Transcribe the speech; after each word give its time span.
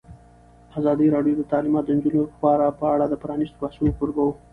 ازادي 0.79 1.07
راډیو 1.15 1.33
د 1.37 1.41
تعلیمات 1.51 1.83
د 1.85 1.89
نجونو 1.97 2.21
لپاره 2.31 2.65
په 2.79 2.85
اړه 2.93 3.05
د 3.09 3.15
پرانیستو 3.23 3.59
بحثونو 3.63 3.95
کوربه 3.97 4.21
وه. 4.27 4.35